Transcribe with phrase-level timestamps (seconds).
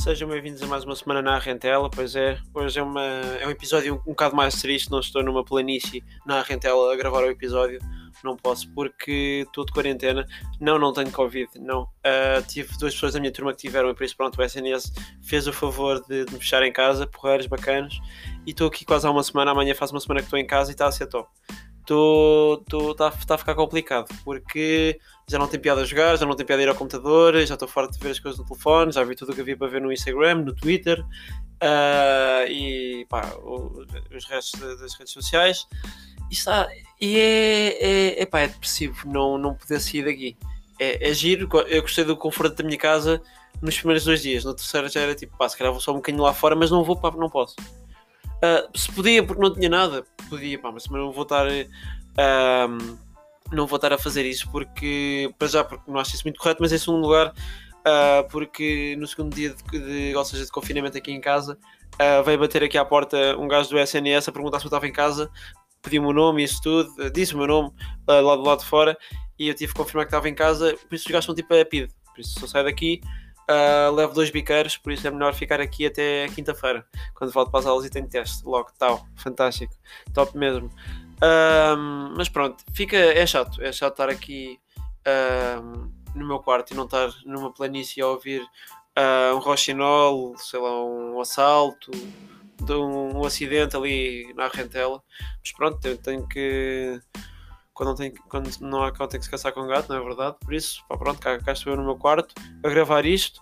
[0.00, 1.90] Sejam bem-vindos a mais uma semana na Arrentela.
[1.90, 4.90] Pois é, hoje é, uma, é um episódio um, um bocado mais triste.
[4.90, 7.78] Não estou numa planície na Arrentela a gravar o episódio.
[8.24, 10.26] Não posso porque estou de quarentena.
[10.58, 11.50] Não, não tenho Covid.
[11.58, 11.82] Não.
[11.82, 14.90] Uh, tive duas pessoas da minha turma que tiveram e por isso, pronto, o SNS
[15.22, 18.00] fez o favor de, de me fechar em casa, porreiros bacanas.
[18.46, 19.50] E estou aqui quase há uma semana.
[19.50, 21.28] Amanhã faço uma semana que estou em casa e está a ser top
[21.90, 25.00] está tá a ficar complicado porque
[25.30, 27.54] já não tem piada a jogar, já não tem piada a ir ao computador, já
[27.54, 29.68] estou fora de ver as coisas no telefone, já vi tudo o que havia para
[29.68, 35.66] ver no Instagram, no Twitter uh, e pá, o, os restos das redes sociais.
[36.28, 36.68] E, está,
[37.00, 40.36] e é, é, é, pá, é depressivo não, não poder sair daqui.
[40.80, 43.22] É, é giro, eu gostei do conforto da minha casa
[43.62, 45.96] nos primeiros dois dias, no terceiro já era tipo, pá, se calhar vou só um
[45.96, 47.54] bocadinho lá fora, mas não vou, pá, não posso.
[47.60, 51.46] Uh, se podia porque não tinha nada, podia, pá, mas também não vou estar.
[51.46, 52.98] Uh,
[53.52, 56.60] não vou estar a fazer isso porque, para já, porque não acho isso muito correto,
[56.60, 57.28] mas em segundo lugar,
[57.80, 61.58] uh, porque no segundo dia de, de, ou seja, de confinamento aqui em casa,
[61.94, 64.86] uh, veio bater aqui à porta um gajo do SNS a perguntar se eu estava
[64.86, 65.30] em casa,
[65.82, 67.68] pediu-me o nome e isso tudo, disse o meu nome
[68.08, 68.96] uh, lá do lado de fora
[69.38, 71.54] e eu tive que confirmar que estava em casa, por isso os gajos são tipo
[71.54, 73.00] a PID, por isso se eu saio daqui
[73.50, 77.58] Uh, levo dois biqueiros, por isso é melhor ficar aqui até quinta-feira, quando volto para
[77.58, 78.44] as aulas e tenho teste.
[78.44, 79.74] Logo, tal, fantástico,
[80.14, 80.68] top mesmo.
[81.16, 84.60] Uh, mas pronto, fica, é chato, é chato estar aqui
[85.04, 88.40] uh, no meu quarto e não estar numa planície a ouvir
[89.34, 91.90] um rochinol, sei lá, um assalto,
[92.62, 95.02] de um, um acidente ali na rentela.
[95.42, 97.00] Mas pronto, eu tenho que
[97.80, 100.04] quando não, tem, quando não há cão tem que se caçar com gato, não é
[100.04, 100.36] verdade?
[100.44, 103.40] Por isso, pá, pronto, cá, cá estou eu no meu quarto a gravar isto.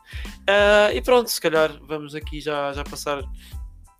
[0.49, 3.25] Uh, e pronto, se calhar vamos aqui já, já passar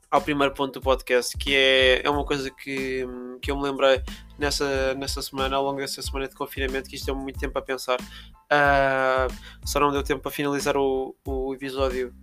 [0.09, 3.05] ao primeiro ponto do podcast, que é, é uma coisa que,
[3.43, 4.01] que eu me lembrei
[4.39, 7.63] nessa, nessa semana, ao longo dessa semana de confinamento, que isto deu muito tempo a
[7.63, 8.01] pensar.
[8.01, 9.35] Uh,
[9.67, 12.15] só não deu tempo para finalizar o, o episódio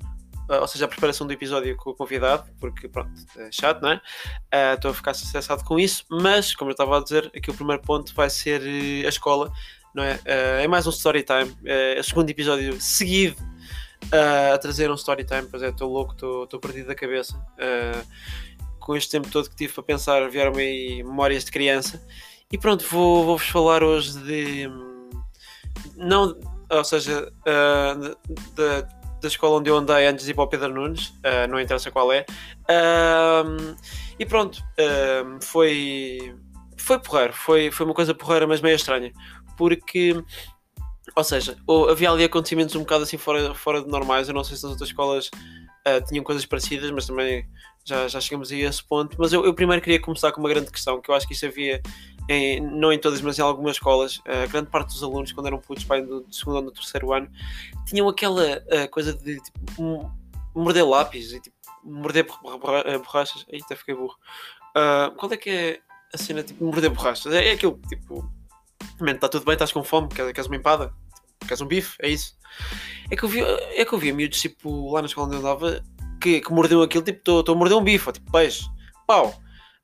[0.47, 4.01] ou seja, a preparação do episódio com o convidado, porque pronto, é chato, não é?
[4.51, 7.49] Ah, estou uh, a ficar estressado com isso, mas como eu estava a dizer, aqui
[7.49, 9.51] o primeiro ponto vai ser uh, a escola,
[9.93, 10.15] não é?
[10.15, 13.41] Uh, é mais um story time, é o segundo episódio seguido
[14.11, 17.35] a trazer um story time, pois é, estou louco, estou perdido da cabeça.
[18.79, 21.99] com este tempo todo que tive para pensar, vieram-me aí memórias de criança.
[22.51, 24.69] E pronto, vou-vos vou falar hoje de.
[25.95, 26.37] Não,
[26.69, 27.31] ou seja,
[28.55, 28.85] de,
[29.25, 31.91] da escola onde eu andei antes de ir para o Pedro Nunes, uh, não interessa
[31.91, 32.25] qual é.
[32.69, 33.75] Uh,
[34.17, 36.35] e pronto, uh, foi,
[36.77, 39.11] foi porreiro, foi, foi uma coisa porreira, mas meio estranha,
[39.57, 40.15] porque,
[41.15, 41.57] ou seja,
[41.89, 44.27] havia ali acontecimentos um bocado assim fora, fora de normais.
[44.27, 45.29] Eu não sei se as outras escolas
[45.85, 47.47] ah, tinham coisas parecidas, mas também
[47.85, 49.15] já, já chegamos a esse ponto.
[49.19, 51.45] Mas eu, eu primeiro queria começar com uma grande questão, que eu acho que isso
[51.45, 51.81] havia
[52.27, 55.59] em, não em todas, mas em algumas escolas, a grande parte dos alunos, quando eram
[55.59, 57.29] putos, pai, do, do segundo ou do terceiro ano,
[57.85, 60.11] tinham aquela uh, coisa de tipo,
[60.53, 62.25] morder lápis e tipo, morder
[62.85, 63.45] eh, borrachas.
[63.47, 64.15] Eita, fiquei burro.
[64.75, 65.79] Uh, qual é que é
[66.13, 67.31] a cena tipo morder borrachas?
[67.31, 68.27] É, é aquilo tipo,
[68.99, 70.93] man, está tudo bem, estás com fome, queres, queres uma empada?
[71.41, 71.95] Queres um bife?
[72.01, 72.35] É isso.
[73.11, 75.39] É que eu vi, é que eu vi miúdos tipo, lá na escola onde eu
[75.41, 75.83] andava
[76.19, 78.65] que, que mordeu aquilo, tipo, estou a morder um bife, ou, tipo peixe,
[79.05, 79.35] pau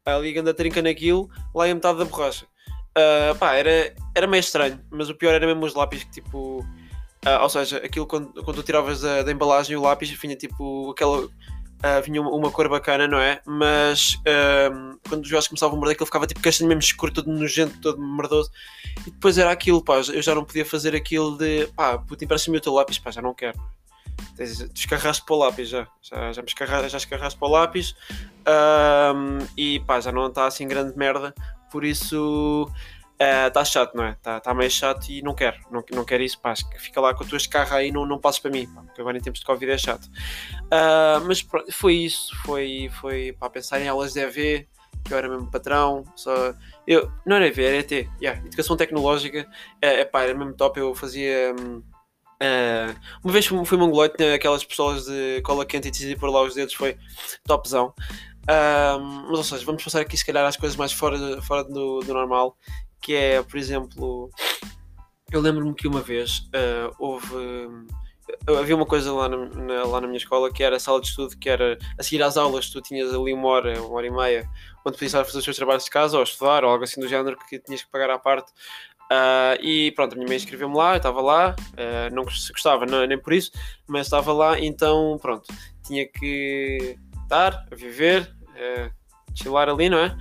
[0.05, 2.45] ali anda trinca naquilo, lá ia metade da borracha.
[2.97, 6.59] Uh, pá, era, era meio estranho, mas o pior era mesmo os lápis que tipo.
[6.59, 10.91] Uh, ou seja, aquilo quando, quando tu tiravas da, da embalagem o lápis vinha tipo
[10.91, 11.25] aquela.
[11.25, 13.41] Uh, vinha uma, uma, cor bacana, não é?
[13.43, 14.15] Mas
[15.09, 17.99] quando os gajos começavam a morder, aquilo ficava tipo castanho mesmo escuro, todo nojento, todo
[17.99, 18.51] merdoso.
[19.07, 22.57] E depois era aquilo, pá, eu já não podia fazer aquilo de pá, puto, empresta-me
[22.57, 23.59] o teu lápis, pá, já não quero
[24.73, 25.87] descarraste para o lápis já.
[26.01, 26.47] Já, já, me
[26.89, 27.95] já escarraste para o lápis
[29.15, 31.33] um, e pá, já não está assim grande merda.
[31.71, 32.69] Por isso
[33.19, 34.11] está uh, chato, não é?
[34.11, 35.57] Está tá meio chato e não quero.
[35.69, 36.53] Não, não quero isso, pá.
[36.77, 39.17] Fica lá com a tua escarra aí não, não passes para mim, pá, porque agora
[39.17, 40.05] em tempos de Covid é chato.
[40.05, 42.35] Uh, mas pronto, foi isso.
[42.43, 44.67] Foi, foi para pensar em aulas de EV,
[45.03, 46.03] que eu era mesmo patrão.
[46.15, 46.53] Só,
[46.87, 47.91] eu, não era EV, era ET.
[48.21, 49.47] Yeah, educação tecnológica.
[49.81, 50.79] É, é pá, era mesmo top.
[50.79, 51.55] Eu fazia.
[51.59, 51.83] Um,
[52.41, 56.41] Uh, uma vez fui, mongolote, tinha aquelas pessoas de cola quente e decidi por lá
[56.41, 56.97] os dedos, foi
[57.45, 57.93] topzão.
[58.43, 58.99] Uh,
[59.29, 62.13] mas ou seja, vamos passar aqui se calhar às coisas mais fora, fora do, do
[62.13, 62.57] normal,
[62.99, 64.31] que é, por exemplo,
[65.31, 67.27] eu lembro-me que uma vez uh, houve.
[68.59, 71.09] havia uma coisa lá na, na, lá na minha escola que era a sala de
[71.09, 74.11] estudo, que era a seguir às aulas, tu tinhas ali uma hora, uma hora e
[74.11, 74.49] meia,
[74.83, 77.37] onde podias fazer os teus trabalhos de casa ou estudar ou algo assim do género
[77.47, 78.51] que tinhas que pagar à parte.
[79.11, 83.05] Uh, e pronto, a minha mãe escreveu-me lá, eu estava lá, uh, não gostava não,
[83.05, 83.51] nem por isso,
[83.85, 85.53] mas estava lá, então pronto,
[85.85, 88.89] tinha que estar a viver, uh,
[89.35, 90.17] chilar ali, não é?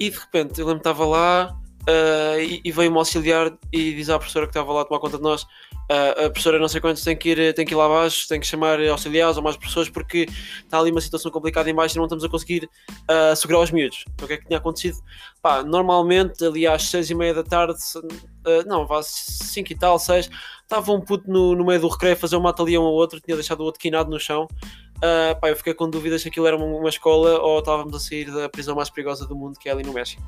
[0.00, 4.08] E de repente eu lembro que estava lá uh, e, e veio-me auxiliar e diz
[4.08, 5.46] à professora que estava lá a tomar conta de nós:
[5.88, 8.46] a professora não sei quantos tem que, ir, tem que ir lá abaixo, tem que
[8.46, 10.26] chamar auxiliares ou mais professores porque
[10.62, 12.68] está ali uma situação complicada em baixo e não estamos a conseguir
[13.10, 14.04] uh, segurar os miúdos.
[14.14, 14.98] Então o que é que tinha acontecido?
[15.42, 19.98] Pá, normalmente ali às seis e meia da tarde, uh, não, vá cinco e tal,
[19.98, 20.30] seis,
[20.62, 23.36] estava um puto no, no meio do recreio a fazer um mata-leão ao outro, tinha
[23.36, 24.48] deixado o outro quinado no chão.
[24.96, 27.98] Uh, pá, eu fiquei com dúvidas se aquilo era uma, uma, escola ou estávamos a
[27.98, 30.22] sair da prisão mais perigosa do mundo, que é ali no México.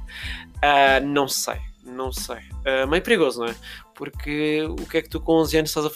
[0.56, 1.56] Uh, não sei,
[1.86, 2.36] não sei.
[2.36, 3.54] Uh, meio perigoso, não é?
[3.94, 5.90] Porque o que é que tu com 11 anos estás a.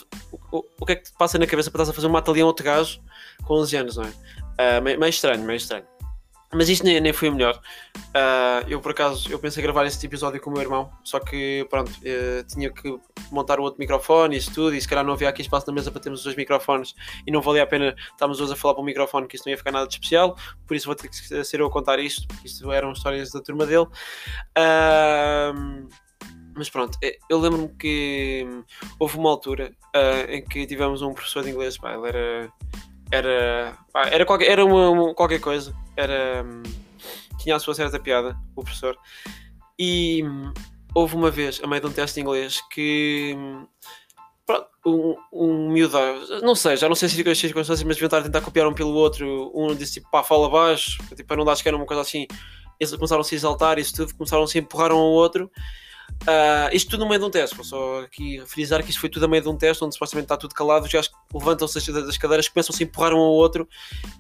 [0.53, 2.47] O, o que é que te passa na cabeça para estás a fazer um mata-leão
[2.47, 3.01] outro gajo
[3.45, 4.09] com 11 anos, não é?
[4.09, 5.85] Uh, meio, meio estranho, meio estranho.
[6.53, 7.61] Mas isto nem, nem foi o melhor.
[7.97, 11.65] Uh, eu, por acaso, eu pensei gravar este episódio com o meu irmão, só que,
[11.71, 12.99] pronto, uh, tinha que
[13.31, 15.73] montar o outro microfone e isso tudo, e se calhar não havia aqui espaço na
[15.73, 16.95] mesa para termos os dois microfones,
[17.25, 19.53] e não valia a pena estarmos dois a falar para o microfone, que isso não
[19.53, 20.37] ia ficar nada de especial,
[20.67, 23.41] por isso vou ter que ser eu a contar isto, porque isto eram histórias da
[23.41, 23.87] turma dele.
[24.59, 25.89] Uh,
[26.57, 28.45] mas pronto, eh, eu lembro-me que
[28.99, 29.73] houve uma altura
[30.29, 32.53] em que tivemos um professor de inglês, pá, ele era
[33.11, 33.77] era,
[34.11, 36.63] era, qualquer, era uma, uma, qualquer coisa, era, hum,
[37.39, 38.97] tinha a sua certa piada, o professor.
[39.79, 40.53] E hum,
[40.95, 43.67] houve uma vez, a meio de um teste de inglês, que hum,
[44.47, 45.97] pronto, um, um miúdo,
[46.43, 49.51] não sei, já não sei se as circunstâncias, mas deviam tentar copiar um pelo outro.
[49.55, 52.27] Um disse tipo, pá, fala abaixo, tipo, para não dar era uma coisa assim.
[52.79, 55.51] Eles começaram a se exaltar isso tudo, começaram a se empurrar um ao outro.
[56.23, 59.09] Uh, isto tudo no meio de um teste, vou só aqui frisar que isto foi
[59.09, 62.19] tudo no meio de um teste, onde supostamente está tudo calado, os gajos levantam-se das
[62.19, 63.67] cadeiras, começam-se a empurrar um ao outro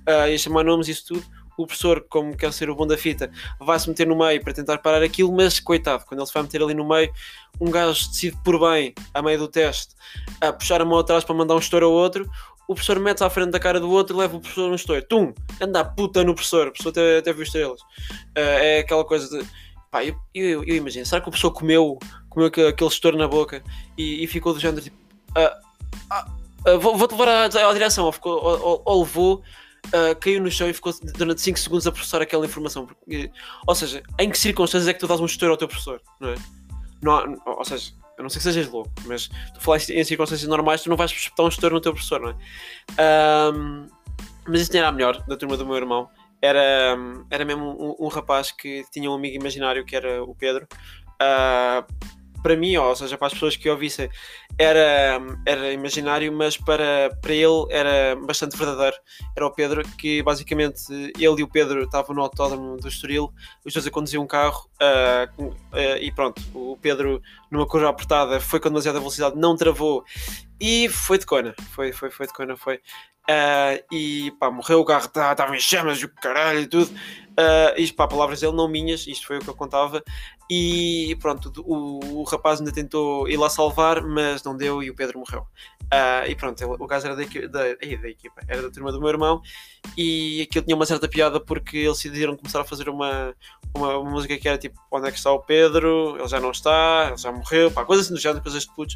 [0.08, 1.25] uh, e a chamar nomes e isso tudo.
[1.58, 3.31] O professor, como quer ser o bom da fita,
[3.61, 6.62] vai-se meter no meio para tentar parar aquilo, mas coitado, quando ele se vai meter
[6.62, 7.12] ali no meio,
[7.61, 9.94] um gajo decide por bem, a meio do teste,
[10.41, 12.31] a puxar a mão atrás para mandar um estouro ao outro.
[12.67, 15.02] O professor mete-se à frente da cara do outro e leva o professor um estouro.
[15.02, 15.35] Tum!
[15.61, 17.82] Anda a puta no professor, o professor até, até viu estrelas.
[17.82, 19.47] Uh, é aquela coisa de
[19.91, 21.99] Pá, eu, eu, eu, imagino, será que a pessoa comeu,
[22.29, 23.63] comeu aquele estouro na boca
[23.99, 24.97] e, e ficou do género tipo.
[25.35, 25.59] Ah,
[26.11, 26.27] ah,
[26.65, 29.43] ah, vou, vou-te levar à, à direção, ou, ficou, ou, ou levou,
[30.21, 32.87] caiu no chão e ficou durante 5 segundos a processar aquela informação.
[32.87, 33.33] Porque,
[33.67, 36.01] ou seja, em que circunstâncias é que tu dás um estouro ao teu professor?
[36.21, 36.35] Não é?
[37.03, 40.83] Não ou seja, eu não sei que sejas louco, mas tu falas em circunstâncias normais,
[40.83, 43.53] tu não vais espetar um estouro no teu professor, não é?
[43.53, 43.89] Um,
[44.47, 46.09] mas isso nem era melhor da turma do meu irmão
[46.41, 46.97] era,
[47.31, 50.67] era mesmo um, um, rapaz que tinha um amigo imaginário que era o Pedro.
[51.21, 51.85] Uh,
[52.43, 54.09] para mim, ou seja, para as pessoas que ouvissem,
[54.59, 58.97] era, era imaginário, mas para, para ele era bastante verdadeiro.
[59.37, 60.83] Era o Pedro, que basicamente
[61.19, 63.33] ele e o Pedro estavam no autódromo do Estoril,
[63.65, 65.55] os dois a conduzir um carro uh, uh,
[66.01, 67.21] e pronto, o Pedro
[67.51, 70.05] numa curva apertada foi com demasiada velocidade, não travou
[70.61, 72.81] e foi de cona, foi, foi, foi de cona, foi.
[73.31, 76.91] Uh, e pá, morreu o carro, estava tá, em chamas e o caralho e tudo.
[76.91, 80.03] Uh, isto, pá, palavras dele, não minhas, isto foi o que eu contava.
[80.50, 84.94] E pronto, o, o rapaz ainda tentou ir lá salvar, mas não deu e o
[84.97, 85.47] Pedro morreu.
[85.93, 89.09] Uh, e pronto, o gajo era da, da, da, equipa, era da turma do meu
[89.09, 89.43] irmão.
[89.97, 93.35] E aquilo tinha uma certa piada porque eles decidiram começar a fazer uma,
[93.75, 96.17] uma, uma, música que era tipo: onde é que está o Pedro?
[96.17, 98.95] Ele já não está, ele já morreu, pá, coisas assim do género, coisas de putos.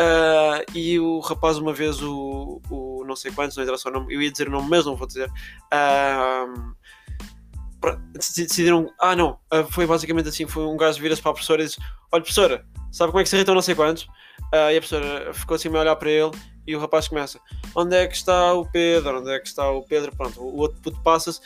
[0.00, 4.14] Uh, e o rapaz, uma vez, o, o não sei quantos, não interessa o nome,
[4.14, 5.28] eu ia dizer o nome, mas não vou dizer.
[5.28, 6.74] Uh,
[8.14, 8.90] decidiram.
[8.98, 11.78] Ah, não, uh, foi basicamente assim: foi um gajo vira-se para a professora e diz:
[12.12, 14.06] Olha, professora, sabe como é que se irritam não sei quantos?
[14.52, 16.30] e a professora ficou assim a olhar para ele
[16.66, 17.38] e o rapaz começa:
[17.74, 19.20] Onde é que está o Pedro?
[19.20, 20.14] Onde é que está o Pedro?
[20.16, 21.40] Pronto, o outro puto passa-se,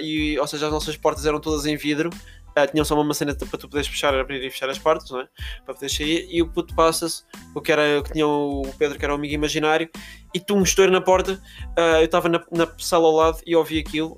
[0.00, 2.10] e, ou seja, as nossas portas eram todas em vidro
[2.56, 5.20] uh, tinham só uma maçaneta para tu poderes fechar, abrir e fechar as portas, não
[5.20, 5.28] é?
[5.64, 7.22] Para poder sair, e o puto passa-se,
[7.54, 9.88] o que era que tinha o Pedro, que era o amigo imaginário,
[10.34, 11.40] e tu um estouro na porta,
[11.78, 14.16] uh, eu estava na, na, sala ao lado e ouvi aquilo.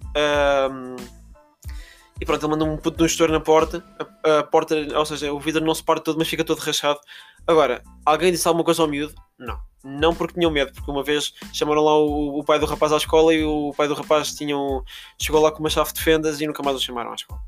[2.21, 3.85] E pronto, ele mandou um puto de um estouro na porta,
[4.25, 6.99] a, a, porta, ou seja, o vidro não se parte todo, mas fica todo rachado.
[7.47, 9.15] Agora, alguém disse alguma coisa ao miúdo?
[9.39, 9.59] Não.
[9.85, 12.97] Não porque tinham medo, porque uma vez chamaram lá o, o pai do rapaz à
[12.97, 14.83] escola e o pai do rapaz tinham,
[15.23, 17.41] chegou lá com uma chave de fendas e nunca mais o chamaram à escola.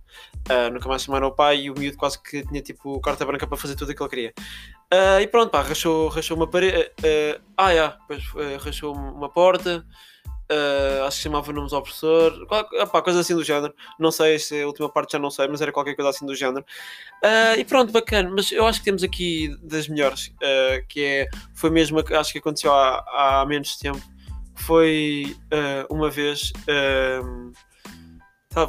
[0.49, 3.49] Uh, nunca mais chamaram o pai e o miúdo quase que tinha tipo carta branca
[3.49, 4.35] para fazer tudo o que ele queria.
[4.95, 6.93] Uh, e pronto, pá, rachou, rachou uma parede.
[7.01, 8.25] Uh, ah, yeah, depois
[8.63, 9.85] rachou uma porta.
[10.51, 12.45] Uh, acho que chamava nomes ao professor,
[12.81, 13.73] opa, coisa assim do género.
[14.01, 16.35] Não sei se a última parte já não sei, mas era qualquer coisa assim do
[16.35, 16.65] género.
[17.23, 18.29] Uh, e pronto, bacana.
[18.35, 22.39] Mas eu acho que temos aqui das melhores, uh, que é, foi mesmo, acho que
[22.39, 24.03] aconteceu há, há menos tempo.
[24.57, 25.37] Foi
[25.89, 26.53] uma vez.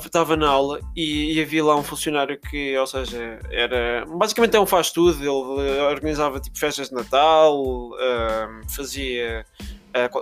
[0.06, 4.60] Estava na aula e, e, havia lá um funcionário que, ou seja, era basicamente é
[4.60, 5.20] um faz tudo.
[5.20, 7.92] Ele organizava tipo festas de Natal,
[8.70, 9.44] fazia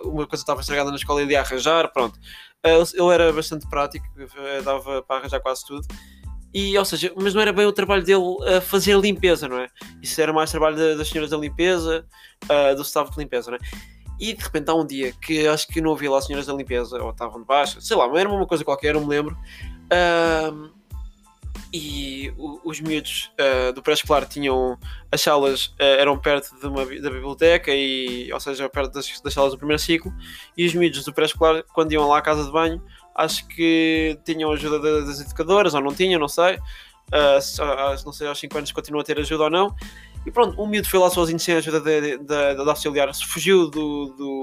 [0.05, 2.17] uma coisa estava estragada na escola e ele ia arranjar, pronto.
[2.65, 4.05] Uh, ele era bastante prático,
[4.63, 5.87] dava para arranjar quase tudo.
[6.53, 9.67] e, ou seja, mas não era bem o trabalho dele a fazer limpeza, não é?
[10.01, 12.05] Isso era mais trabalho das senhoras da limpeza,
[12.75, 13.59] do staff de limpeza, não é?
[14.19, 17.01] E de repente há um dia que acho que não havia lá senhoras da limpeza,
[17.01, 19.37] ou estavam de baixo, sei lá, era uma coisa qualquer, não me lembro.
[19.85, 20.69] Uh,
[21.71, 22.33] e
[22.63, 24.77] os miúdos uh, do pré-escolar tinham
[25.11, 29.33] as salas uh, eram perto de uma, da biblioteca e ou seja perto das, das
[29.33, 30.11] salas do primeiro ciclo.
[30.57, 32.81] E os miúdos do pré-escolar quando iam lá à casa de banho
[33.15, 36.55] acho que tinham ajuda das educadoras ou não tinham não sei.
[37.09, 39.75] Uh, não sei aos 5 anos continuam a ter ajuda ou não.
[40.25, 41.81] E pronto um miúdo foi lá sozinho sem ajuda
[42.23, 43.13] da auxiliar.
[43.13, 44.38] Fugiu do, do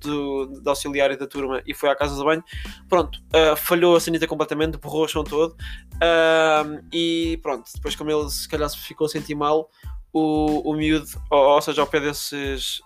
[0.00, 2.42] do, da auxiliar e da turma e foi à casa de banho.
[2.88, 5.52] Pronto, uh, falhou a sanita completamente, borrou o chão todo.
[5.96, 9.70] Uh, e pronto, depois, como ele se calhar ficou a sentir mal,
[10.12, 12.80] o, o miúdo, ou, ou seja, ao pé desses,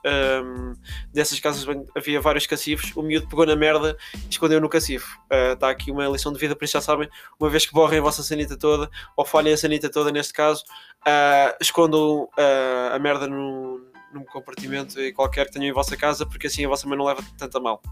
[0.45, 0.75] um,
[1.13, 2.93] dessas casas de banho havia vários cacifos.
[2.95, 5.19] O miúdo pegou na merda e escondeu no cacifo.
[5.53, 7.09] Está uh, aqui uma lição de vida, por isso já sabem,
[7.41, 10.65] uma vez que borrem a vossa sanita toda, ou falhem a sanita toda neste caso,
[11.07, 13.84] uh, escondam uh, a merda no,
[14.15, 17.23] num compartimento qualquer que tenham em vossa casa, porque assim a vossa mãe não leva
[17.37, 17.83] tanto a mal.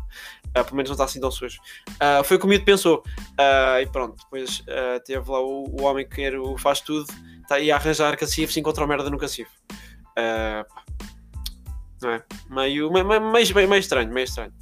[0.56, 1.58] Uh, pelo menos não está assim tão sujo.
[1.90, 3.02] Uh, foi como o pensou.
[3.32, 4.64] Uh, e pronto, depois
[5.04, 7.06] teve lá o, o, homem que era o faz tudo,
[7.42, 9.50] está aí a arranjar cacifes e encontrou merda no cacifo.
[12.00, 12.22] não é?
[12.48, 14.52] Meio, meio, meio, meio estranho, meio estranho.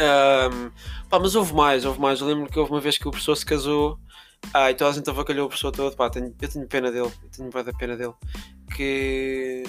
[0.00, 0.70] Um,
[1.08, 2.20] pá, mas houve mais, houve mais.
[2.20, 3.98] Eu lembro que houve uma vez que o professor se casou.
[4.52, 5.94] Ah, e toda a gente avacalhou o professor todo.
[5.96, 7.10] Pá, tenho, eu tenho pena dele.
[7.22, 8.14] Eu tenho pena dele.
[8.74, 9.62] Que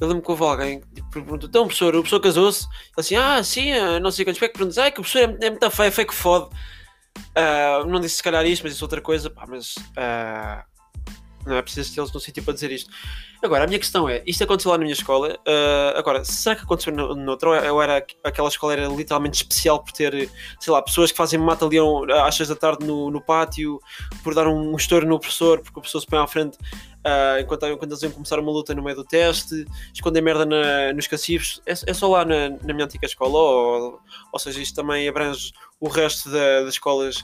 [0.00, 2.66] eu lembro que houve alguém que perguntou: então, professor, o professor casou-se?
[2.96, 4.36] Assim: ah, sim, não sei quantos.
[4.36, 6.48] Espero que perguntas: ah, que o professor é, é muito feio, é feio que fode.
[7.18, 9.28] Uh, não disse se calhar isto, mas disse outra coisa.
[9.30, 10.64] Pá, mas uh,
[11.46, 12.90] não é preciso tê-los no sítio para dizer isto.
[13.42, 15.38] Agora, a minha questão é: isto aconteceu lá na minha escola.
[15.46, 17.72] Uh, agora, será que aconteceu noutra?
[17.72, 20.30] Ou era, aquela escola era literalmente especial por ter,
[20.60, 23.80] sei lá, pessoas que fazem mata-leão às 6 da tarde no, no pátio,
[24.22, 26.58] por dar um, um estouro no professor, porque o professor se põe à frente
[27.00, 30.92] Uh, enquanto, enquanto eles iam começar uma luta no meio do teste, esconder merda na,
[30.92, 34.74] nos cacifes, é, é, só lá na, na minha antiga escola, ou, ou seja, isto
[34.74, 37.22] também abrange o resto da, das escolas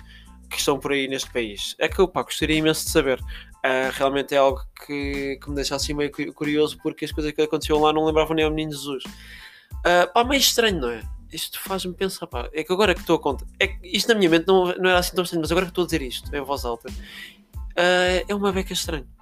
[0.49, 1.75] que estão por aí neste país.
[1.79, 3.21] É que eu gostaria imenso de saber.
[3.21, 7.43] Uh, realmente é algo que, que me deixa assim meio curioso, porque as coisas que
[7.43, 9.05] aconteciam lá não lembravam nem ao menino Jesus.
[9.05, 11.03] Uh, pá, meio estranho, não é?
[11.31, 14.15] Isto faz-me pensar, pá, é que agora que estou a conta, é que isto na
[14.15, 16.35] minha mente não, não era assim tão estranho, mas agora que estou a dizer isto
[16.35, 19.16] em voz alta, uh, é uma beca estranha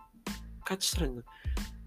[0.64, 1.25] bocado estranho.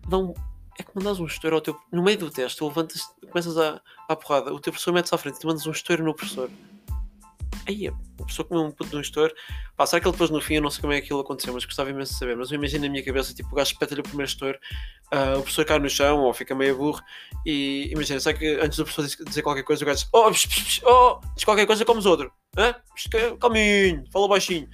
[0.09, 0.33] Não,
[0.79, 1.77] é que mandas um estouro ao teu.
[1.91, 5.17] No meio do teste, tu levantas, começas a, a porrada, o teu professor mete-se à
[5.17, 6.49] frente tu mandas um estouro no professor.
[7.67, 9.33] Aí, o professor comeu um puto de um estouro.
[9.75, 11.53] Pá, será que ele depois no fim, eu não sei como é que aquilo aconteceu,
[11.53, 12.37] mas gostava imenso de saber.
[12.37, 14.57] Mas eu imagino na minha cabeça, tipo, o gajo espeta-lhe o primeiro estouro,
[15.13, 17.01] uh, o professor cai no chão ou fica meio burro.
[17.45, 20.47] E imagina, será que antes do professor dizer qualquer coisa, o gajo diz: Oh, psh,
[20.47, 22.31] psh, oh diz qualquer coisa, comes outro.
[22.55, 22.73] Hã?
[23.39, 24.69] Calminho, fala baixinho.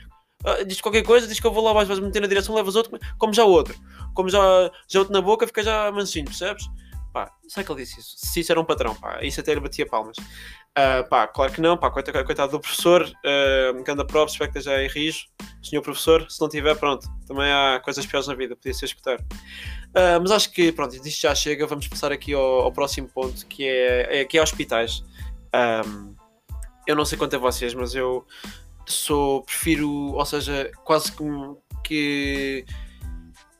[0.46, 3.00] Uh, diz qualquer coisa, diz que eu vou lá, vais meter na direção, levas outro,
[3.18, 3.76] como já outro
[4.14, 6.70] como já, já outro na boca, fica já mansinho, percebes?
[7.12, 8.16] Pá, sabe que ele disse isso?
[8.18, 10.18] Se isso era um patrão, pá, isso até lhe batia palmas.
[10.18, 14.58] Uh, pá, claro que não, pá, coitado, coitado do professor, uh, anda prova, espero que
[14.58, 15.28] esteja aí rijo.
[15.62, 19.20] Senhor professor, se não tiver, pronto, também há coisas piores na vida, podia ser escutar.
[19.20, 23.46] Uh, mas acho que, pronto, isto já chega, vamos passar aqui ao, ao próximo ponto,
[23.46, 25.04] que é, é, que é hospitais.
[25.86, 26.16] Um,
[26.88, 28.26] eu não sei quanto a vocês, mas eu
[28.86, 31.24] sou, prefiro, ou seja, quase que,
[31.84, 32.66] que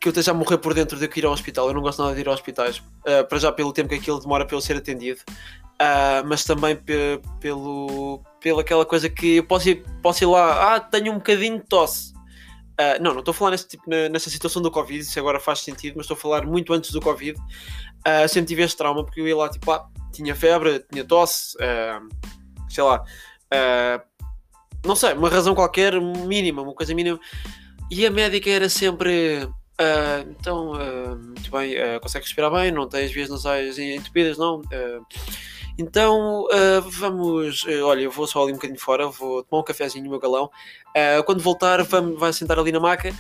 [0.04, 1.70] que eu esteja a morrer por dentro de eu ir ao hospital.
[1.70, 2.80] Eu não gosto nada de ir aos hospitais.
[2.80, 5.22] Uh, para já pelo tempo que aquilo demora para eu ser atendido.
[5.82, 6.78] Uh, mas também
[7.40, 11.58] pelo, pela aquela coisa que eu posso ir, posso ir lá, ah, tenho um bocadinho
[11.58, 12.14] de tosse.
[12.74, 15.60] Uh, não, não estou a falar nesse, tipo, nessa situação do Covid, isso agora faz
[15.60, 17.40] sentido, mas estou a falar muito antes do Covid.
[17.40, 21.56] Uh, sempre tive este trauma porque eu ia lá, tipo, ah, tinha febre, tinha tosse,
[22.70, 23.04] sei lá,
[24.84, 27.20] não sei, uma razão qualquer mínima, uma coisa mínima.
[27.90, 33.12] E a médica era sempre Uh, então, uh, muito bem, uh, respirar bem, não tens
[33.12, 34.62] vias nasais entupidas, não?
[35.78, 36.46] então,
[36.86, 37.66] vamos.
[37.84, 40.50] olha, eu vou só ali um bocadinho fora, vou tomar um cafezinho no meu galão.
[41.26, 43.12] quando voltar, vamos, vai sentar ali na maca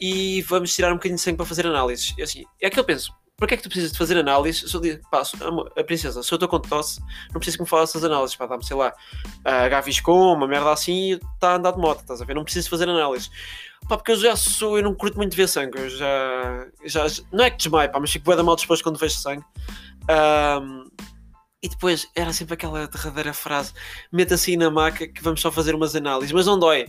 [0.00, 2.14] e vamos tirar um bocadinho de sangue para fazer análises.
[2.16, 3.12] E assim, é que eu penso.
[3.36, 4.70] Para que é que tu precisas de fazer análises?
[4.70, 5.22] Se eu digo, pá,
[5.76, 7.00] a princesa, se eu estou com tosse,
[7.32, 8.94] não preciso que me faças análises, pá, dá-me, sei lá,
[9.40, 12.34] uh, Gaviscon, uma merda assim, e está a andar de moto, estás a ver?
[12.34, 13.30] Não preciso fazer análises.
[13.88, 15.78] Pá, porque eu já sou, eu não curto muito ver sangue.
[15.78, 19.16] Eu já, já, não é que desmaio, pá, mas fico bué mal depois quando vejo
[19.16, 19.44] sangue.
[20.08, 20.88] Um,
[21.62, 23.72] e depois era sempre aquela derradeira frase:
[24.12, 26.86] meta assim na maca que vamos só fazer umas análises, mas não dói.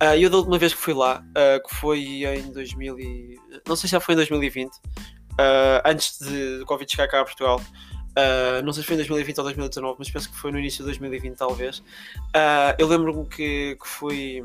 [0.00, 3.36] Uh, eu da última vez que fui lá, uh, que foi em 2000 e...
[3.66, 4.70] não sei se já foi em 2020,
[5.38, 7.60] uh, antes de, de Covid chegar cá a Portugal.
[8.10, 10.78] Uh, não sei se foi em 2020 ou 2019, mas penso que foi no início
[10.78, 11.78] de 2020, talvez.
[11.78, 14.42] Uh, eu lembro-me que, que fui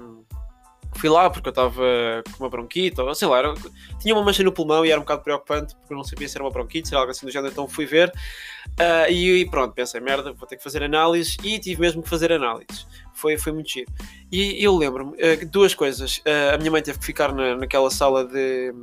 [0.95, 1.83] fui lá porque eu estava
[2.31, 3.53] com uma bronquite, ou sei lá, era,
[3.99, 6.37] tinha uma mancha no pulmão e era um bocado preocupante porque eu não sabia se
[6.37, 9.49] era uma bronquite, se era algo assim do género, então fui ver uh, e, e,
[9.49, 12.85] pronto, pensei, merda, vou ter que fazer análises e tive mesmo que fazer análises.
[13.13, 13.91] Foi, foi muito chido.
[14.31, 17.89] E eu lembro-me, uh, duas coisas, uh, a minha mãe teve que ficar na, naquela
[17.89, 18.73] sala de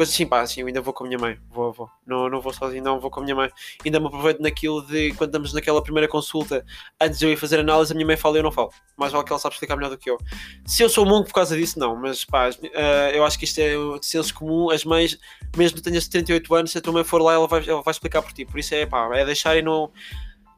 [0.00, 2.40] coisa assim, pá, assim, eu ainda vou com a minha mãe, vou, vou, não, não
[2.40, 3.50] vou sozinho, não, vou com a minha mãe.
[3.84, 6.64] Ainda me aproveito naquilo de quando estamos naquela primeira consulta,
[6.98, 8.72] antes de eu ir fazer análise, a minha mãe fala e eu não falo.
[8.96, 10.16] Mais vale que ela sabe explicar melhor do que eu.
[10.64, 13.58] Se eu sou mongo por causa disso, não, mas pá, uh, eu acho que isto
[13.58, 14.70] é de senso comum.
[14.70, 15.18] As mães,
[15.54, 18.22] mesmo tenhas 78 anos, se a tua mãe for lá, ela vai, ela vai explicar
[18.22, 18.46] por ti.
[18.46, 19.92] Por isso é pá, é deixar e não,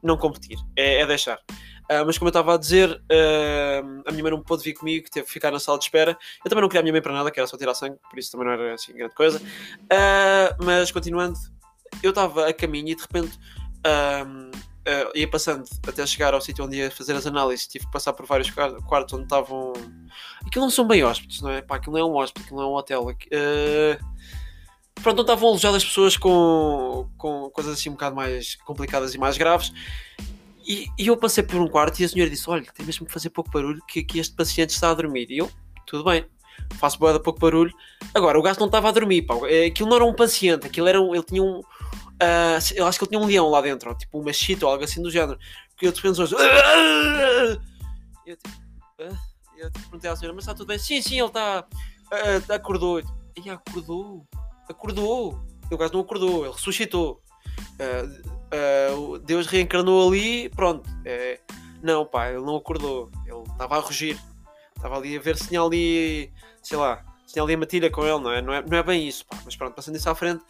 [0.01, 1.37] não competir, é, é deixar.
[1.93, 5.05] Uh, mas como eu estava a dizer, uh, a minha mãe não pôde vir comigo,
[5.11, 6.17] teve que ficar na sala de espera.
[6.43, 8.17] Eu também não queria a minha mãe para nada, que era só tirar sangue, por
[8.17, 9.39] isso também não era assim grande coisa.
[9.39, 11.37] Uh, mas continuando,
[12.01, 13.37] eu estava a caminho e de repente
[15.15, 17.67] ia passando até chegar ao sítio onde ia fazer as análises.
[17.67, 19.73] Tive que passar por vários quartos onde estavam.
[20.45, 21.61] Aquilo não são bem hóspedes, não é?
[21.61, 23.07] Pá, aquilo não é um hóspede, aquilo não é um hotel.
[25.01, 29.37] Pronto, não estavam alojadas pessoas com, com coisas assim um bocado mais complicadas e mais
[29.37, 29.71] graves.
[30.65, 33.11] E, e, eu passei por um quarto e a senhora disse: Olha, tem mesmo que
[33.11, 35.29] fazer pouco barulho, que aqui este paciente está a dormir.
[35.29, 35.51] E eu,
[35.85, 36.25] tudo bem,
[36.77, 37.73] faço boa pouco barulho.
[38.13, 39.35] Agora, o gajo não estava a dormir, pá.
[39.47, 41.59] É, aquilo não era um paciente, aquilo era um, ele tinha um.
[41.59, 44.71] Uh, eu acho que ele tinha um leão lá dentro, ou, tipo uma chita ou
[44.71, 45.37] algo assim do género.
[45.71, 46.21] Porque eu de repente
[48.25, 48.49] eu, tipo,
[48.99, 49.17] uh,
[49.57, 50.79] eu tipo, perguntei à senhora: Mas está tudo bem?
[50.79, 51.65] Sim, sim, ele está.
[52.11, 53.01] Uh, acordou.
[53.43, 54.25] E acordou,
[54.69, 55.43] acordou.
[55.69, 57.21] E o gajo não acordou, ele ressuscitou.
[57.73, 60.89] Uh, uh, Deus reencarnou ali, pronto.
[61.05, 61.39] É,
[61.81, 63.11] não, pá, ele não acordou.
[63.25, 64.17] Ele estava a rugir.
[64.75, 66.31] Estava ali a ver se tinha ali,
[66.61, 68.41] sei lá, se tinha ali a matilha com ele, não é?
[68.41, 69.37] Não é, não é bem isso, pá.
[69.43, 70.43] Mas pronto, passando isso à frente,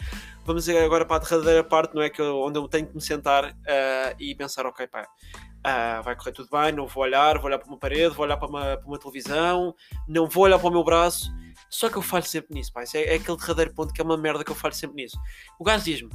[0.46, 2.10] vamos agora para a derradeira parte, não é?
[2.10, 5.08] Que eu, onde eu tenho que me sentar uh, e pensar, ok, pá.
[5.66, 8.36] Uh, vai correr tudo bem, não vou olhar, vou olhar para uma parede, vou olhar
[8.36, 9.74] para uma, para uma televisão,
[10.06, 11.32] não vou olhar para o meu braço.
[11.70, 12.84] Só que eu falho sempre nisso, pá.
[12.94, 15.18] É, é, aquele derradeiro ponto que é uma merda que eu falho sempre nisso.
[15.58, 16.10] O gajo diz-me: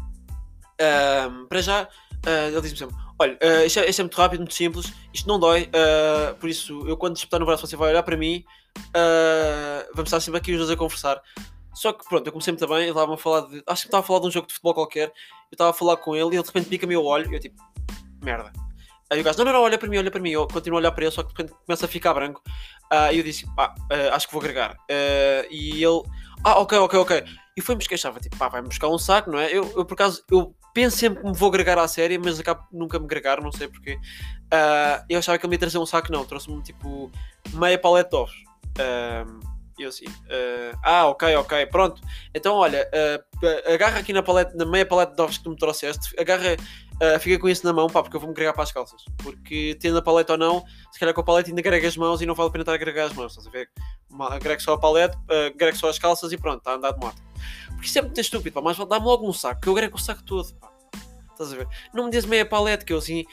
[0.80, 4.40] um, para já, uh, ele diz-me sempre: Olha, uh, isto, é, isto, é, muito rápido,
[4.40, 7.90] muito simples, isto não dói, uh, por isso eu quando disputar no braço você vai
[7.90, 8.44] olhar para mim,
[9.94, 11.20] vamos estar sempre aqui os dois a conversar.
[11.74, 13.62] Só que pronto, eu comecei muito bem, ele estava a falar de.
[13.66, 15.12] Acho que estava a falar de um jogo de futebol qualquer, eu
[15.53, 17.62] estava a falar com ele e ele de repente pica-me o olho e eu tipo,
[18.22, 18.53] merda.
[19.11, 20.31] Aí o gajo, não, não, não, olha para mim, olha para mim.
[20.31, 22.42] Eu continuo a olhar para ele, só que de repente começa a ficar branco.
[22.92, 24.74] Uh, e eu disse, pá, uh, acho que vou agregar.
[24.74, 26.03] Uh, e ele,
[26.44, 27.24] ah, ok, ok, ok.
[27.57, 29.50] E foi-me esquechava, tipo, pá, vai buscar um saco, não é?
[29.50, 32.64] Eu, eu, por acaso, eu penso sempre que me vou agregar à série, mas acabo
[32.72, 33.98] nunca me agregar, não sei porquê.
[34.46, 37.11] Uh, eu achava que ele me ia trazer um saco, não, trouxe-me tipo
[37.52, 38.37] meia paleta de ovos.
[38.78, 42.02] Uh, eu assim, uh, ah, ok, ok, pronto.
[42.35, 45.57] Então, olha, uh, agarra aqui na, paleta, na meia paleta de ovos que tu me
[45.57, 46.57] trouxeste, agarra,
[47.20, 49.04] fica com isso na mão, pá, porque eu vou-me agregar para as calças.
[49.22, 52.20] Porque tendo a paleta ou não, se calhar com a paleta ainda agrega as mãos
[52.20, 53.70] e não vale a pena estar a agregar as mãos, estás a ver?
[54.18, 57.28] Agrego só a paleta, uh, só as calças e pronto, está a andar de moto.
[57.79, 60.01] Porque isso é muito estúpido, pá, mas dá-me logo um saco, que eu agrego o
[60.01, 60.69] saco todo, pá.
[61.31, 61.69] Estás a ver?
[61.95, 63.25] Não me diz meia paleta, que eu assim,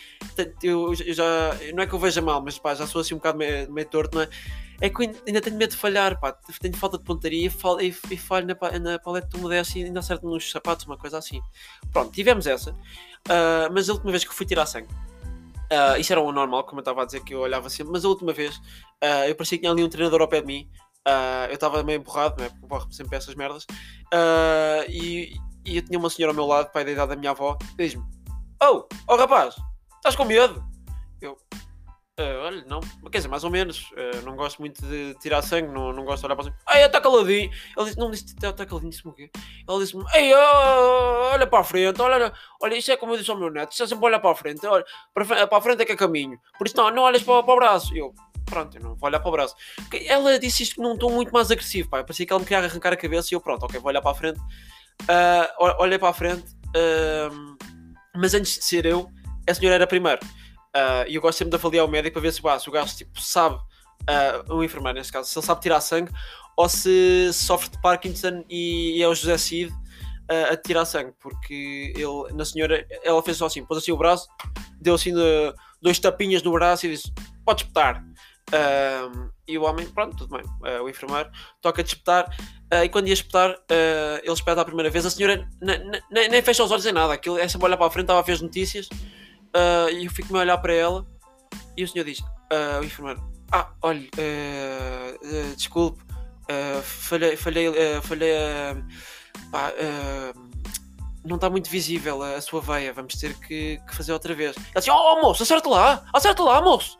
[0.62, 1.26] eu, eu, já,
[1.74, 3.88] não é que eu veja mal, mas pá, já sou assim um bocado meio, meio
[3.88, 4.30] torto, não é?
[4.80, 6.32] É que eu ainda tenho medo de falhar, pá,
[6.62, 7.50] tenho falta de pontaria
[7.82, 11.18] e e, falho na, na paleta do Modeste e ainda acerto nos sapatos, uma coisa
[11.18, 11.42] assim.
[11.92, 14.94] Pronto, tivemos essa, uh, mas a última vez que fui tirar sangue,
[15.72, 18.06] uh, isso era o normal, como eu estava a dizer que eu olhava sempre, mas
[18.06, 20.70] a última vez uh, eu parecia que tinha ali um treinador ao pé de mim,
[21.50, 23.66] eu estava meio empurrado, né, porque sempre essas merdas,
[24.90, 27.58] e, e eu tinha uma senhora ao meu lado, pai da idade da minha avó,
[27.78, 28.04] diz-me:
[28.64, 29.56] Oh, oh rapaz,
[29.98, 30.64] estás com medo?
[31.22, 31.38] Eu,
[32.18, 32.80] Uh, olha, não,
[33.12, 33.92] quer dizer, mais ou menos.
[33.92, 36.56] Uh, não gosto muito de tirar sangue, não, não gosto de olhar para cima.
[36.66, 37.52] Ai, está caladinho.
[37.52, 39.30] Ele disse, não disse, está tá caladinho, disse-me o quê?
[39.68, 43.30] Ele disse-me, ei, oh, olha para a frente, olha, olha, isto é como eu disse
[43.30, 45.82] ao meu neto, está sempre a olhar para a frente, olha, para, para a frente
[45.82, 46.40] é que é caminho.
[46.58, 47.94] Por isso, não, não olhas para, para o braço.
[47.94, 48.14] Eu,
[48.46, 49.56] pronto, eu não vou olhar para o braço.
[50.06, 52.04] Ela disse isto num tom muito mais agressivo, pá.
[52.04, 54.12] Parecia que ela me queria arrancar a cabeça e eu, pronto, ok, vou olhar para
[54.12, 54.40] a frente.
[54.40, 57.58] Uh, olhei para a frente, uh,
[58.16, 59.10] mas antes de ser eu,
[59.50, 60.20] a senhora era primeiro.
[60.76, 62.72] Uh, e eu gosto sempre de avaliar o médico para ver se, bah, se o
[62.72, 66.12] gajo tipo, sabe, uh, o enfermeiro neste caso, se ele sabe tirar sangue
[66.58, 71.94] ou se sofre de Parkinson e, é o José Cid uh, a tirar sangue, porque
[71.96, 74.28] ele, na senhora, ela fez só assim, pôs assim o braço,
[74.80, 75.14] deu assim
[75.82, 77.14] dois tapinhas no braço e disse:
[77.46, 78.04] Pode espetar.
[79.48, 80.46] E o homem, pronto, tudo bem.
[80.62, 81.30] Uh, o enfermeiro
[81.62, 82.26] toca de espetar.
[82.74, 85.06] Uh, e quando ia espetar, uh, ele espeta a primeira vez.
[85.06, 85.48] A senhora
[86.10, 87.14] nem fecha os olhos em nada.
[87.14, 88.90] Aquilo sempre olhar para a frente, estava a ver as notícias.
[89.92, 91.06] E eu fico-me a olhar para ela
[91.78, 92.20] e o senhor diz,
[92.82, 94.10] o enfermeiro, ah, olha,
[95.56, 96.04] desculpe,
[96.84, 98.36] falhei, falhei, falhei,
[99.52, 99.72] pá,
[101.24, 104.58] não está muito visível a, a, sua veia, vamos ter que, que, fazer outra vez.
[104.58, 106.98] Ela diz, oh, moço, acerta lá, acerta lá, moço.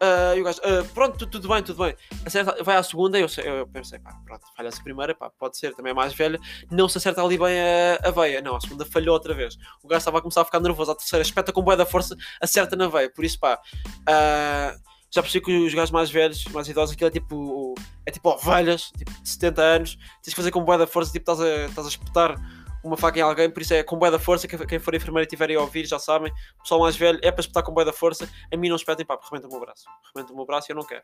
[0.00, 1.96] Uh, e o gajo, uh, pronto, tudo, tudo, bem, tudo bem.
[2.24, 5.74] Acerta, vai à segunda, eu, eu pensei, pá, pronto, falha-se a primeira, pá, pode ser,
[5.74, 6.38] também é mais velha,
[6.70, 8.40] não se acerta ali bem a, a veia.
[8.40, 9.56] Não, a segunda falhou outra vez.
[9.82, 12.16] O gajo estava a começar a ficar nervoso, a terceira espeta com boa da força,
[12.40, 13.10] acerta na veia.
[13.10, 17.10] Por isso, pá, uh, já percebi que os gajos mais velhos, mais idosos, aquilo é
[17.10, 21.10] tipo, é tipo ovelhas, tipo de 70 anos, tens que fazer com boa da força,
[21.10, 22.36] tipo, estás a, estás a espetar
[22.84, 24.46] uma faca em alguém, por isso é com boa da força.
[24.46, 26.32] Quem for enfermeiro e tiverem a ouvir já sabem.
[26.58, 28.28] O pessoal mais velho é para espetar com boa da força.
[28.52, 29.84] A mim não espetem, pá, rebenta o meu braço.
[30.14, 31.02] Rebenta o meu braço e eu não quero.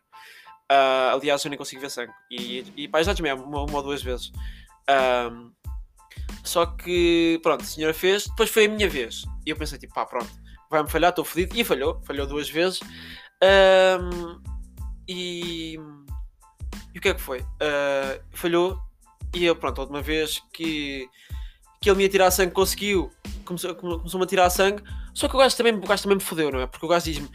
[0.71, 2.13] Uh, aliás, eu nem consigo ver sangue.
[2.31, 4.33] E, e pá, já mesmo, uma, uma ou duas vezes.
[5.31, 5.53] Um,
[6.43, 9.25] só que, pronto, a senhora fez, depois foi a minha vez.
[9.47, 10.31] E eu pensei, tipo, pá, pronto,
[10.71, 11.57] vai-me falhar, estou fodido.
[11.59, 12.81] E falhou, falhou duas vezes.
[13.43, 14.41] Um,
[15.09, 15.79] e.
[16.95, 17.41] E o que é que foi?
[17.41, 18.79] Uh, falhou.
[19.35, 21.09] E eu, pronto, a última vez que
[21.85, 23.11] que ele me ia tirar sangue, conseguiu,
[23.45, 26.51] começou-me começou a tirar sangue, só que o gajo também, o gajo também me fodeu,
[26.51, 26.67] não é?
[26.67, 27.29] Porque o gajo diz-me: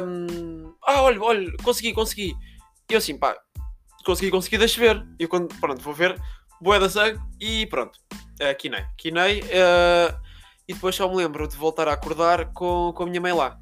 [0.00, 2.36] um, Ah, olha, olha, consegui, consegui.
[2.88, 3.36] E eu assim, pá,
[4.04, 5.04] consegui, consegui, deixa ver.
[5.18, 6.16] E eu quando, pronto, vou ver,
[6.60, 8.84] boé da sangue e pronto, uh, quinei.
[8.96, 10.16] Quinei uh,
[10.68, 13.58] e depois só me lembro de voltar a acordar com, com a minha mãe lá.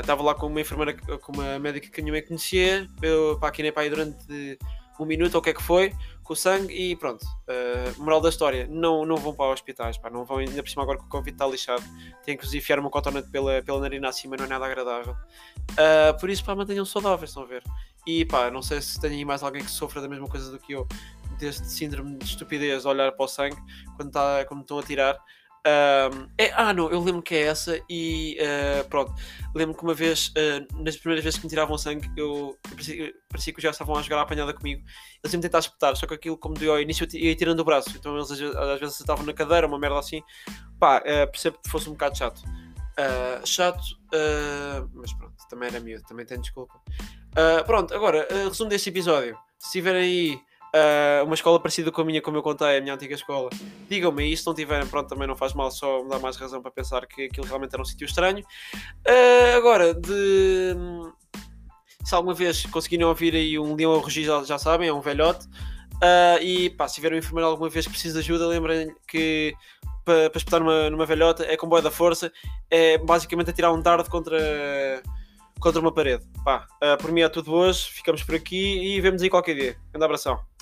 [0.00, 2.88] Estava uh, lá com uma enfermeira, com uma médica que a minha mãe conhecia.
[3.00, 4.58] Eu, pá, quinei para aí durante
[4.98, 7.24] um minuto ou o que é que foi com o sangue e pronto.
[7.24, 10.82] Uh, moral da história, não, não vão para hospitais, pá, não vão ainda por cima
[10.82, 11.84] agora que o Covid está lixado.
[12.24, 15.12] Tem que vos enfiar uma cotonete pela, pela narina acima, não é nada agradável.
[15.72, 17.62] Uh, por isso, pá, mantenham-se saudáveis, estão a ver.
[18.06, 20.58] E pá, não sei se tem aí mais alguém que sofra da mesma coisa do
[20.58, 20.86] que eu,
[21.38, 23.56] deste síndrome de estupidez de olhar para o sangue
[23.96, 25.16] quando, tá, quando estão a tirar.
[26.38, 29.12] É, ah, não, eu lembro que é essa e uh, pronto.
[29.54, 33.14] Lembro que uma vez, uh, nas primeiras vezes que me tiravam sangue, eu, eu parecia,
[33.28, 34.82] parecia, que já estavam a jogar a apanhada comigo.
[35.22, 37.64] Eles iam tentar espetar, só que aquilo, como deu ao início, eu ia tirando o
[37.64, 37.90] braço.
[37.96, 40.22] Então eles às, às vezes estavam na cadeira, uma merda assim.
[40.78, 42.42] Pá, uh, percebo que fosse um bocado chato.
[43.44, 43.82] chato,
[44.94, 46.80] mas pronto, também era miúdo, também tenho desculpa.
[47.66, 49.36] pronto, agora, resumo deste episódio.
[49.58, 52.94] Se tiverem aí uh, uma escola parecida com a minha, como eu contei, a minha
[52.94, 53.50] antiga escola.
[53.88, 56.60] Digam-me e se não tiverem, pronto, também não faz mal, só me dá mais razão
[56.62, 58.44] para pensar que aquilo realmente era um sítio estranho.
[59.06, 60.74] Uh, agora, de.
[62.04, 65.00] Se alguma vez conseguirem ouvir aí um leão a rugir, já, já sabem, é um
[65.00, 65.46] velhote.
[65.96, 69.54] Uh, e pá, se tiver um enfermeiro alguma vez que precisa de ajuda, lembrem que
[70.04, 72.30] para, para espetar numa, numa velhota é com boa da força,
[72.70, 75.02] é basicamente a tirar um dardo contra
[75.58, 76.24] contra uma parede.
[76.44, 76.66] Pá,
[77.00, 79.76] por mim é tudo hoje, ficamos por aqui e vemos aí qualquer dia.
[79.90, 80.55] Grande abração.